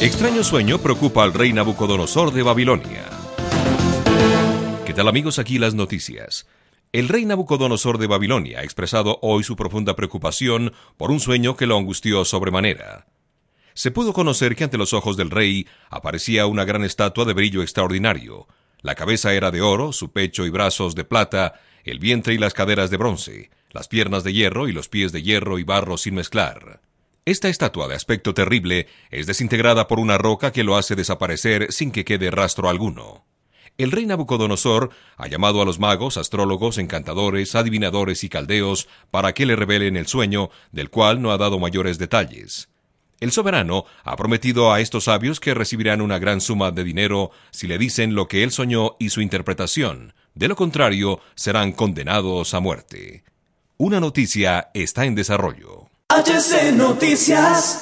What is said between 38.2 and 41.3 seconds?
y caldeos para que le revelen el sueño, del cual no